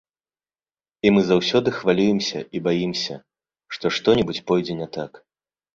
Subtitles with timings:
[1.07, 3.15] І мы заўсёды хвалюемся і баімся,
[3.77, 5.11] што што-небудзь пойдзе не так.